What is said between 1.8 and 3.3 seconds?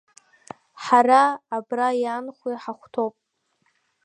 иаанхо иҳахәҭоуп…